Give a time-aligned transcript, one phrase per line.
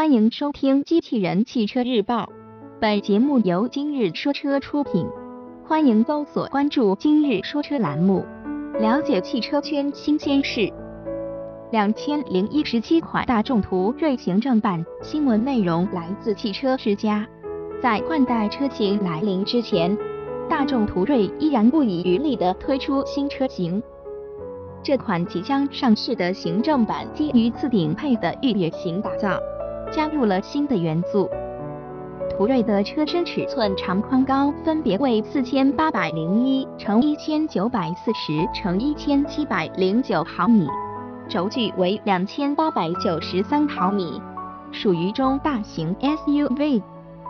[0.00, 2.22] 欢迎收听《机器人汽车日报》，
[2.80, 5.06] 本节目由今日说车出品。
[5.62, 8.24] 欢迎搜索关注“今日说车”栏目，
[8.78, 10.72] 了解汽车圈新鲜事。
[11.70, 17.28] 两千零一十七款大众途锐行政版新闻内容来自汽车之家。
[17.82, 19.94] 在换代车型来临之前，
[20.48, 23.82] 大众途锐依然不遗余力地推出新车型。
[24.82, 29.38] 这款即将上市的行政版基于次顶配的越野型打造。
[29.90, 31.28] 加入了新的元素。
[32.30, 40.66] 途锐的车身尺寸长宽高分别为四千八百零一乘一千九百四十乘一千七百零九毫米，
[41.28, 44.22] 轴距为两千八百九十三毫米，
[44.72, 46.82] 属于中大型 SUV，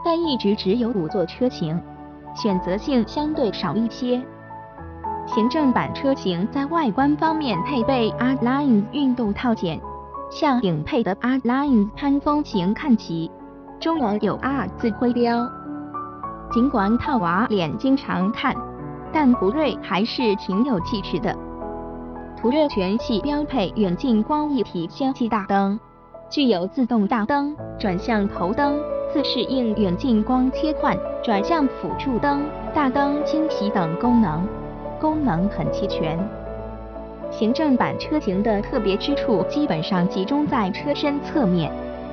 [0.05, 1.81] 但一直只有五座车型，
[2.37, 4.23] 选择性相对少一些。
[5.27, 9.81] 行政版车型在外观方面配备 Art Line 运动套件。
[10.31, 13.29] 向顶配的 ar Line 攀风型看齐，
[13.81, 15.51] 中网有 R 字徽标。
[16.53, 18.55] 尽管套娃脸经常看，
[19.13, 21.37] 但途锐还是挺有气势的。
[22.41, 25.79] 途锐全系标配远近光一体氙气大灯，
[26.31, 28.79] 具有自动大灯、转向头灯、
[29.13, 34.47] 自适应远近光切换、转向辅助灯、大灯清洗等功能，
[35.01, 36.17] 功能很齐全。
[37.41, 41.73] 行政版车型的特别之处基本上集中在车身侧面，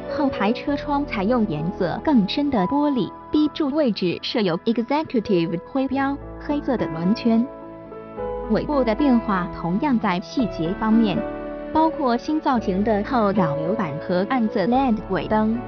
[0.10, 7.46] 后排车窗采用颜色更深的玻璃，B 柱位置设有 Executive 徽标，黑色的轮圈。
[8.52, 11.18] 尾部的变化同样在细节方面，
[11.74, 15.60] 包括新造型的后扰流板和暗色 LED 尾灯。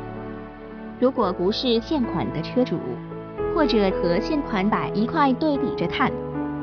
[1.01, 2.77] 如果不是现款的车主，
[3.53, 6.09] 或者和现款摆一块对比着看，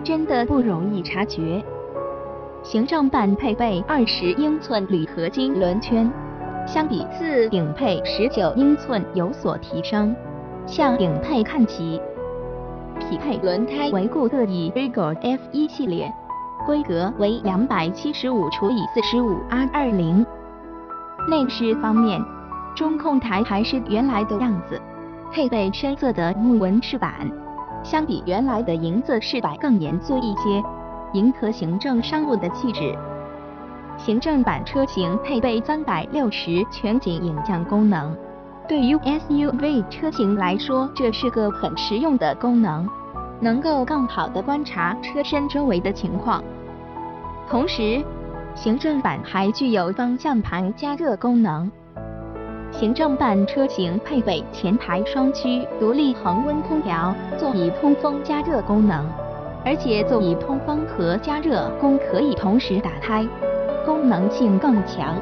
[0.02, 1.62] 真的不容易察觉。
[2.68, 6.10] 行政版配备二十英寸铝合金轮圈，
[6.66, 10.12] 相比次顶配十九英寸有所提升，
[10.66, 12.00] 向顶配看齐。
[12.98, 16.12] 匹配轮胎为固特异 r i g o F1 系列，
[16.66, 20.26] 规格为两百七十五除以四十五 R 二零。
[21.30, 22.20] 内饰方面，
[22.74, 24.82] 中控台还是原来的样子，
[25.32, 27.30] 配备深色的木纹饰板，
[27.84, 30.60] 相比原来的银色饰板更严肃一些。
[31.12, 32.94] 迎合行政商务的气质，
[33.96, 38.14] 行政版车型配备三百六十全景影像功能，
[38.68, 42.86] 对于 SUV 车型来说，这是个很实用的功能，
[43.40, 46.42] 能够更好的观察车身周围的情况。
[47.48, 48.04] 同时，
[48.54, 51.70] 行政版还具有方向盘加热功能。
[52.72, 59.06] 行政版车型配备前排双区独立恒温空调、座椅通风加热功能。
[59.66, 63.26] 而且座椅通风和加热功可以同时打开，
[63.84, 65.16] 功能性更强。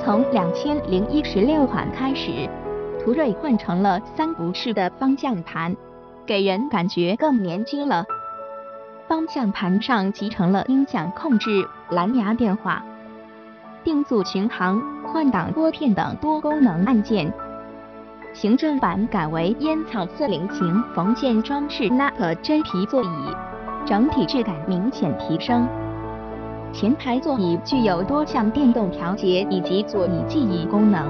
[0.00, 2.48] 从两千零一十六款开始，
[3.02, 5.74] 途锐换成了三辐式的方向盘，
[6.24, 8.04] 给人感觉更年轻了。
[9.08, 12.84] 方向盘上集成了音响控制、蓝牙电话、
[13.82, 17.34] 定速巡航、换挡拨片等多功能按键。
[18.34, 23.36] 行政版改为烟草色菱形缝线装饰搭配真皮座椅，
[23.84, 25.68] 整体质感明显提升。
[26.72, 31.06] 前排座椅具有多项电动调节以及座椅记忆功能。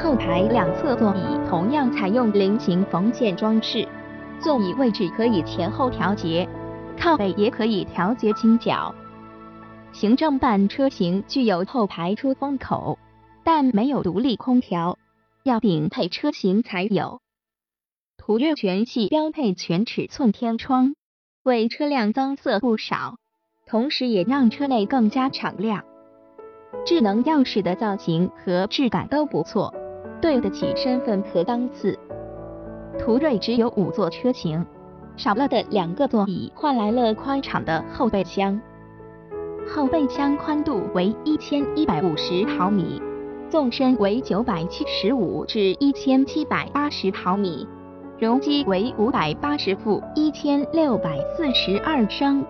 [0.00, 3.86] 后排两侧座椅同样采用菱形缝线装饰，
[4.38, 6.48] 座椅位置可以前后调节，
[6.96, 8.94] 靠背也可以调节倾角。
[9.90, 12.96] 行政版车型具有后排出风口，
[13.42, 14.96] 但没有独立空调。
[15.46, 17.20] 要顶配车型才有。
[18.18, 20.96] 途锐全系标配全尺寸天窗，
[21.44, 23.18] 为车辆增色不少，
[23.64, 25.84] 同时也让车内更加敞亮。
[26.84, 29.72] 智能钥匙的造型和质感都不错，
[30.20, 31.96] 对得起身份和档次。
[32.98, 34.66] 途锐只有五座车型，
[35.16, 38.60] 少了的两个座椅换来了宽敞的后备箱，
[39.68, 43.00] 后备箱宽度为一千一百五十毫米。
[43.48, 47.66] 纵深为九百七十五至一千七百八十毫米，
[48.18, 52.44] 容积为五百八十伏，一千六百四十二升。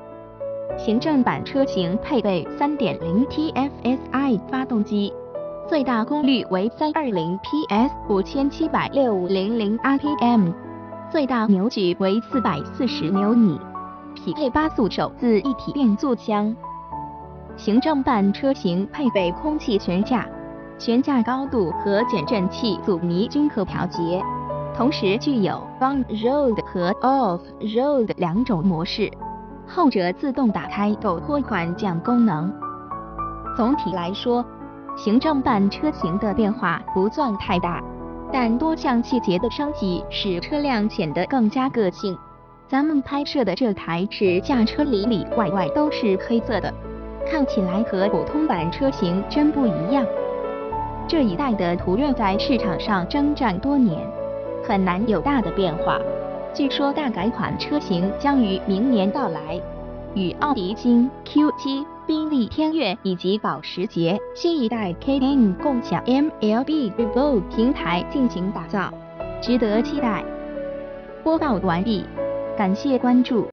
[0.78, 5.12] 行政版车型配备三点零 TFSI 发动机，
[5.68, 10.52] 最大功率为三二零 PS，五千七百六五零零 RPM，
[11.12, 13.60] 最大扭矩为四百四十牛米，
[14.14, 16.56] 匹配八速手自一体变速箱。
[17.54, 20.26] 行政版车型配备空气悬架。
[20.78, 24.22] 悬架高度和减震器阻尼均可调节，
[24.76, 29.10] 同时具有 On Road 和 Off Road 两种模式，
[29.66, 32.52] 后者自动打开陡坡缓降功能。
[33.56, 34.44] 总体来说，
[34.98, 37.82] 行政版车型的变化不算太大，
[38.30, 42.16] 但多项细节的升级使车辆显得更加个性。
[42.68, 46.72] 咱们拍摄的这台试驾车里里外外都是黑色的，
[47.26, 50.04] 看起来和普通版车型真不一样。
[51.08, 54.00] 这一代的途锐在市场上征战多年，
[54.66, 56.00] 很难有大的变化。
[56.52, 59.60] 据说大改款车型将于明年到来，
[60.14, 68.92] 与奥迪新 Q7、宾利天越以及保时捷新一代 Cayenne 共享 MLB Revolt 平台进行打造，
[69.40, 70.24] 值得期待。
[71.22, 72.04] 播报完毕，
[72.56, 73.44] 感谢关注。